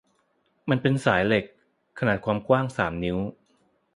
[0.69, 1.45] มันเป็นสายเหล็ก
[1.99, 3.17] ขนาดความกว้างสามนิ้ว